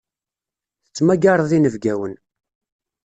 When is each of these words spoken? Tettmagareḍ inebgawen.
Tettmagareḍ 0.85 1.51
inebgawen. 1.57 2.13